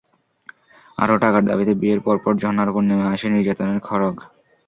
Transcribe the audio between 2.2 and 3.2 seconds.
ঝর্ণার ওপর নেমে